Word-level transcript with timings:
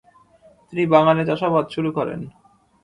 তিনি 0.67 0.83
বাগানে 0.93 1.23
চাষাবাদ 1.29 1.65
শুরু 1.73 1.89
করেন। 1.97 2.19